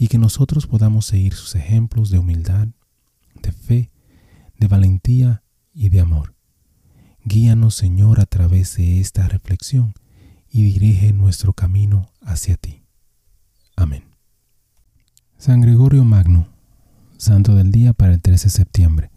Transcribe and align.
y 0.00 0.08
que 0.08 0.16
nosotros 0.16 0.66
podamos 0.66 1.04
seguir 1.04 1.34
sus 1.34 1.54
ejemplos 1.56 2.08
de 2.08 2.18
humildad, 2.18 2.68
de 3.42 3.52
fe, 3.52 3.90
de 4.58 4.66
valentía 4.66 5.42
y 5.74 5.90
de 5.90 6.00
amor. 6.00 6.34
Guíanos, 7.22 7.74
Señor, 7.74 8.18
a 8.18 8.24
través 8.24 8.78
de 8.78 8.98
esta 8.98 9.28
reflexión 9.28 9.92
y 10.48 10.62
dirige 10.62 11.12
nuestro 11.12 11.52
camino 11.52 12.08
hacia 12.22 12.56
ti. 12.56 12.82
Amén. 13.76 14.04
San 15.36 15.60
Gregorio 15.60 16.02
Magno, 16.02 16.48
santo 17.18 17.54
del 17.54 17.70
día 17.70 17.92
para 17.92 18.14
el 18.14 18.22
13 18.22 18.46
de 18.46 18.50
septiembre. 18.50 19.10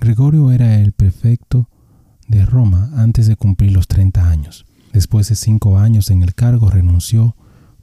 Gregorio 0.00 0.50
era 0.50 0.80
el 0.80 0.92
prefecto 0.92 1.68
de 2.26 2.46
Roma 2.46 2.90
antes 2.96 3.26
de 3.26 3.36
cumplir 3.36 3.72
los 3.72 3.86
30 3.86 4.26
años. 4.26 4.64
Después 4.94 5.28
de 5.28 5.34
cinco 5.34 5.78
años 5.78 6.08
en 6.08 6.22
el 6.22 6.34
cargo 6.34 6.70
renunció, 6.70 7.36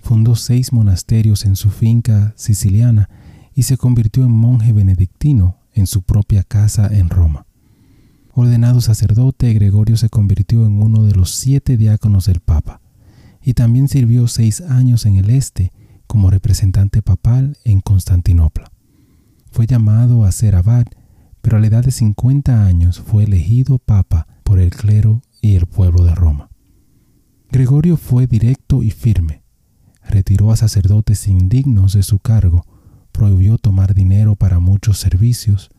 fundó 0.03 0.35
seis 0.35 0.73
monasterios 0.73 1.45
en 1.45 1.55
su 1.55 1.71
finca 1.71 2.33
siciliana 2.35 3.09
y 3.55 3.63
se 3.63 3.77
convirtió 3.77 4.25
en 4.25 4.31
monje 4.31 4.73
benedictino 4.73 5.57
en 5.73 5.87
su 5.87 6.01
propia 6.01 6.43
casa 6.43 6.87
en 6.87 7.09
Roma. 7.09 7.47
Ordenado 8.33 8.81
sacerdote, 8.81 9.53
Gregorio 9.53 9.95
se 9.95 10.09
convirtió 10.09 10.65
en 10.65 10.81
uno 10.81 11.05
de 11.05 11.15
los 11.15 11.31
siete 11.31 11.77
diáconos 11.77 12.25
del 12.25 12.41
Papa 12.41 12.81
y 13.41 13.53
también 13.53 13.87
sirvió 13.87 14.27
seis 14.27 14.59
años 14.59 15.05
en 15.05 15.15
el 15.15 15.29
este 15.29 15.71
como 16.05 16.29
representante 16.29 17.01
papal 17.01 17.57
en 17.63 17.79
Constantinopla. 17.79 18.71
Fue 19.51 19.67
llamado 19.67 20.25
a 20.25 20.31
ser 20.33 20.55
abad, 20.55 20.85
pero 21.41 21.57
a 21.57 21.59
la 21.61 21.67
edad 21.67 21.83
de 21.83 21.91
50 21.91 22.65
años 22.65 22.99
fue 22.99 23.23
elegido 23.23 23.77
papa 23.79 24.27
por 24.43 24.59
el 24.59 24.71
clero 24.71 25.21
y 25.41 25.55
el 25.55 25.65
pueblo 25.65 26.03
de 26.03 26.13
Roma. 26.13 26.49
Gregorio 27.51 27.95
fue 27.97 28.27
directo 28.27 28.83
y 28.83 28.91
firme. 28.91 29.42
Retiró 30.09 30.51
a 30.51 30.57
sacerdotes 30.57 31.27
indignos 31.27 31.93
de 31.93 32.03
su 32.03 32.19
cargo, 32.19 32.65
prohibió 33.11 33.57
tomar 33.57 33.93
dinero 33.93 34.35
para 34.35 34.59
muchos 34.59 34.99
servicios, 34.99 35.69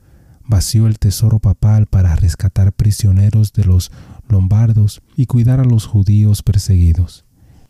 vació 0.46 0.86
el 0.86 0.98
tesoro 0.98 1.38
papal 1.38 1.86
para 1.86 2.14
rescatar 2.16 2.72
prisioneros 2.72 3.52
de 3.52 3.64
los 3.64 3.90
lombardos 4.28 5.02
y 5.16 5.26
cuidar 5.26 5.60
a 5.60 5.64
los 5.64 5.86
judíos 5.86 6.42
perseguidos 6.42 7.24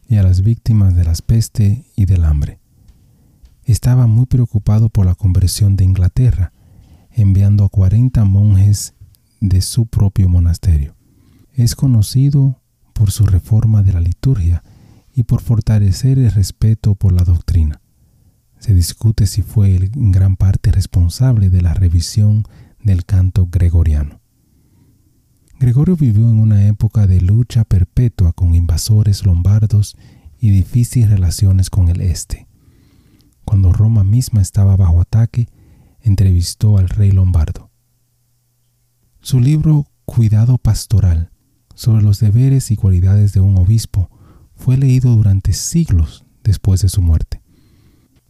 y 0.09 0.16
a 0.16 0.22
las 0.22 0.43
víctimas 0.43 0.94
de 0.94 1.04
las 1.04 1.22
peste 1.22 1.87
y 1.97 2.04
del 2.04 2.25
hambre. 2.25 2.60
Estaba 3.64 4.06
muy 4.06 4.26
preocupado 4.26 4.91
por 4.91 5.06
la 5.06 5.14
conversión 5.14 5.76
de 5.76 5.84
Inglaterra, 5.84 6.53
enviando 7.10 7.64
a 7.64 7.69
40 7.69 8.25
monjes 8.25 8.94
de 9.41 9.60
su 9.62 9.87
propio 9.87 10.28
monasterio. 10.28 10.94
Es 11.54 11.75
conocido 11.75 12.60
por 12.93 13.10
su 13.10 13.25
reforma 13.25 13.82
de 13.82 13.93
la 13.93 14.00
liturgia 14.00 14.62
y 15.14 15.22
por 15.22 15.41
fortalecer 15.41 16.19
el 16.19 16.30
respeto 16.30 16.94
por 16.97 17.12
la 17.12 17.25
doctrina. 17.25 17.80
Se 18.58 18.75
discute 18.75 19.26
si 19.26 19.42
fue 19.42 19.76
en 19.76 20.10
gran 20.10 20.36
parte 20.36 20.72
responsable 20.72 21.50
de 21.50 21.62
la 21.62 21.75
revisión 21.75 22.44
del 22.82 23.04
canto 23.04 23.48
gregoriano. 23.50 24.20
Gregorio 25.60 25.97
vivió 25.97 26.28
en 26.28 26.38
una 26.41 26.66
época 26.66 27.06
de 27.06 27.20
lucha 27.20 27.64
perpetua 27.64 28.32
con 28.32 28.54
invasores 28.54 29.25
lombardos 29.25 29.97
y 30.38 30.50
difíciles 30.50 31.10
relaciones 31.10 31.70
con 31.70 31.88
el 31.88 32.00
este. 32.00 32.48
Cuando 33.44 33.72
Roma 33.72 34.02
misma 34.02 34.42
estaba 34.42 34.76
bajo 34.76 35.00
ataque, 35.00 35.48
entrevistó 36.00 36.76
al 36.76 36.88
rey 36.88 37.12
lombardo. 37.12 37.70
Su 39.20 39.41
libro 39.41 39.86
Cuidado 40.04 40.58
Pastoral 40.58 41.31
sobre 41.75 42.02
los 42.02 42.20
deberes 42.20 42.70
y 42.70 42.76
cualidades 42.76 43.32
de 43.32 43.41
un 43.41 43.56
obispo 43.56 44.10
fue 44.56 44.76
leído 44.76 45.15
durante 45.15 45.53
siglos 45.53 46.25
después 46.42 46.81
de 46.81 46.88
su 46.88 47.03
muerte. 47.03 47.42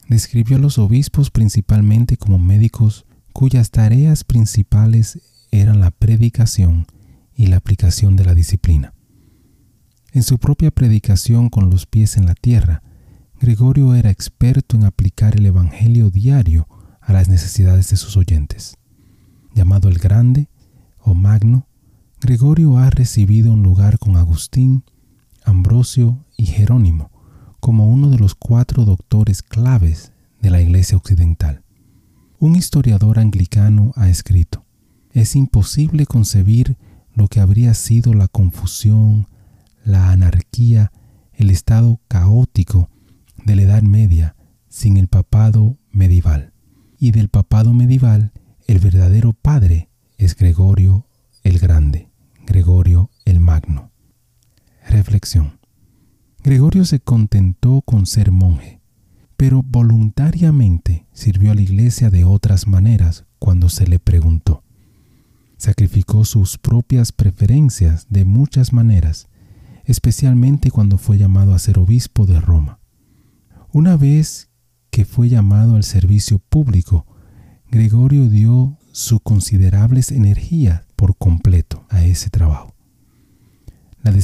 Describió 0.09 0.57
a 0.57 0.61
los 0.61 0.79
obispos 0.79 1.31
principalmente 1.31 2.17
como 2.17 2.39
médicos 2.39 3.07
cuyas 3.33 3.71
tareas 3.71 4.25
principales 4.25 5.19
eran 5.51 5.81
la 5.81 5.91
predicación 5.91 6.87
y 7.35 7.47
la 7.47 7.57
aplicación 7.57 8.17
de 8.17 8.25
la 8.25 8.35
disciplina. 8.35 8.95
En 10.13 10.23
su 10.23 10.39
propia 10.39 10.71
predicación 10.71 11.49
con 11.49 11.71
los 11.71 11.87
pies 11.87 12.17
en 12.17 12.27
la 12.27 12.35
tierra, 12.35 12.83
Gregorio 13.41 13.95
era 13.95 14.11
experto 14.11 14.77
en 14.77 14.85
aplicar 14.85 15.37
el 15.37 15.47
Evangelio 15.47 16.11
diario 16.11 16.69
a 17.01 17.13
las 17.13 17.29
necesidades 17.29 17.91
de 17.91 17.97
sus 17.97 18.17
oyentes. 18.17 18.79
Llamado 19.55 19.89
el 19.89 19.99
Grande 19.99 20.49
o 21.01 21.15
Magno, 21.15 21.67
Gregorio 22.21 22.79
ha 22.79 22.91
recibido 22.91 23.53
un 23.53 23.63
lugar 23.63 23.99
con 23.99 24.17
Agustín, 24.17 24.85
Ambrosio 25.45 26.25
y 26.37 26.47
Jerónimo 26.47 27.11
como 27.61 27.89
uno 27.89 28.11
de 28.11 28.19
los 28.19 28.35
cuatro 28.35 28.85
doctores 28.85 29.43
claves 29.43 30.13
de 30.41 30.51
la 30.51 30.61
Iglesia 30.61 30.99
Occidental. 30.99 31.63
Un 32.39 32.57
historiador 32.57 33.19
anglicano 33.19 33.93
ha 33.97 34.11
escrito, 34.11 34.65
es 35.13 35.35
imposible 35.35 36.05
concebir 36.05 36.77
lo 37.15 37.29
que 37.29 37.41
habría 37.41 37.73
sido 37.73 38.13
la 38.13 38.29
confusión, 38.29 39.29
la 39.85 40.11
anarquía, 40.11 40.93
el 41.33 41.51
estado 41.51 42.01
caótico 42.09 42.91
de 43.45 43.57
la 43.57 43.63
Edad 43.63 43.83
Media 43.83 44.37
sin 44.69 44.97
el 44.97 45.09
papado 45.09 45.79
medieval. 45.91 46.53
Y 46.99 47.13
del 47.13 47.29
papado 47.29 47.73
medieval, 47.73 48.33
el 48.67 48.79
verdadero 48.79 49.33
padre 49.33 49.89
es 50.19 50.37
Gregorio 50.37 51.07
el 51.45 51.59
Grande. 51.59 52.11
Gregorio 52.47 53.11
el 53.25 53.41
Magno. 53.41 53.91
Gregorio 56.43 56.85
se 56.85 57.01
contentó 57.01 57.81
con 57.81 58.05
ser 58.05 58.31
monje, 58.31 58.81
pero 59.37 59.63
voluntariamente 59.63 61.07
sirvió 61.13 61.53
a 61.53 61.55
la 61.55 61.63
iglesia 61.63 62.11
de 62.11 62.25
otras 62.25 62.67
maneras 62.67 63.25
cuando 63.39 63.71
se 63.71 63.87
le 63.87 63.99
preguntó. 63.99 64.63
Sacrificó 65.57 66.27
sus 66.27 66.59
propias 66.59 67.13
preferencias 67.13 68.07
de 68.11 68.27
muchas 68.27 68.75
maneras, 68.75 69.29
especialmente 69.85 70.71
cuando 70.71 70.99
fue 70.99 71.17
llamado 71.17 71.55
a 71.55 71.59
ser 71.59 71.79
obispo 71.79 72.27
de 72.27 72.41
Roma. 72.41 72.81
Una 73.73 73.97
vez 73.97 74.51
que 74.91 75.07
fue 75.07 75.31
llamado 75.31 75.77
al 75.77 75.85
servicio 75.85 76.39
público, 76.39 77.07
Gregorio 77.71 78.29
dio 78.29 78.77
su 78.93 79.21
considerables 79.21 80.13
energías 80.13 80.83
por 80.97 81.17
completo 81.17 81.87
a 81.89 82.05
ese 82.05 82.29
trabajo. 82.29 82.74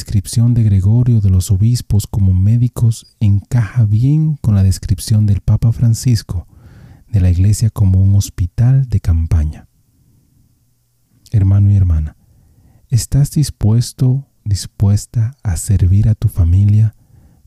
Descripción 0.01 0.55
de 0.55 0.63
Gregorio 0.63 1.21
de 1.21 1.29
los 1.29 1.51
obispos 1.51 2.07
como 2.07 2.33
médicos 2.33 3.19
encaja 3.21 3.85
bien 3.85 4.37
con 4.37 4.55
la 4.55 4.63
descripción 4.63 5.27
del 5.27 5.43
Papa 5.43 5.73
Francisco 5.73 6.49
de 7.07 7.21
la 7.21 7.29
Iglesia 7.29 7.69
como 7.69 8.03
un 8.03 8.15
hospital 8.15 8.89
de 8.89 9.01
campaña. 9.01 9.69
Hermano 11.33 11.71
y 11.71 11.77
hermana, 11.77 12.17
¿estás 12.89 13.33
dispuesto, 13.33 14.27
dispuesta 14.43 15.37
a 15.43 15.59
servir 15.59 16.09
a 16.09 16.15
tu 16.15 16.29
familia, 16.29 16.97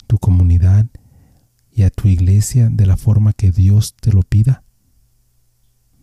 tu 0.06 0.20
comunidad 0.20 0.86
y 1.72 1.82
a 1.82 1.90
tu 1.90 2.08
iglesia 2.08 2.70
de 2.70 2.86
la 2.86 2.98
forma 2.98 3.34
que 3.34 3.50
Dios 3.50 3.96
te 4.00 4.14
lo 4.14 4.22
pida? 4.22 4.64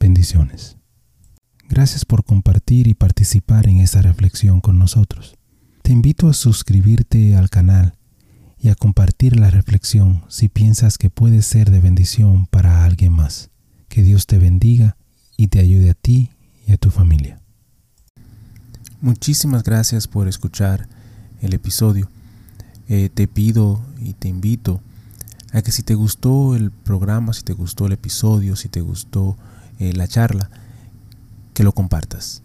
Bendiciones. 0.01 0.79
Gracias 1.69 2.05
por 2.05 2.25
compartir 2.25 2.89
y 2.89 2.95
participar 2.95 3.69
en 3.69 3.79
esta 3.79 4.03
reflexión 4.03 4.61
con 4.61 4.81
nosotros. 4.81 5.37
Te 5.91 5.95
invito 5.95 6.29
a 6.29 6.35
suscribirte 6.35 7.35
al 7.35 7.51
canal 7.51 7.95
y 8.61 8.69
a 8.69 8.77
compartir 8.77 9.37
la 9.37 9.51
reflexión 9.51 10.23
si 10.29 10.49
piensas 10.49 10.99
que 10.99 11.11
puede 11.11 11.43
ser 11.43 11.73
de 11.73 11.81
bendición 11.81 12.47
para 12.47 12.85
alguien 12.85 13.13
más. 13.13 13.51
Que 13.89 14.05
Dios 14.05 14.29
te 14.29 14.39
bendiga 14.39 14.97
y 15.37 15.49
te 15.49 15.59
ayude 15.59 15.91
a 15.91 15.95
ti 15.95 16.31
y 16.65 16.75
a 16.75 16.77
tu 16.77 16.93
familia. 16.93 17.41
Muchísimas 19.01 19.65
gracias 19.65 20.07
por 20.07 20.29
escuchar 20.29 20.87
el 21.41 21.55
episodio. 21.55 22.09
Eh, 22.89 23.11
te 23.13 23.27
pido 23.27 23.85
y 23.99 24.13
te 24.13 24.29
invito 24.29 24.81
a 25.53 25.61
que 25.61 25.73
si 25.73 25.83
te 25.83 25.97
gustó 25.97 26.55
el 26.55 26.71
programa, 26.71 27.33
si 27.33 27.43
te 27.43 27.53
gustó 27.53 27.87
el 27.87 27.95
episodio, 27.95 28.55
si 28.55 28.69
te 28.69 28.81
gustó 28.81 29.37
eh, 29.81 29.93
la 29.93 30.07
charla, 30.07 30.51
que 31.53 31.65
lo 31.65 31.73
compartas. 31.73 32.45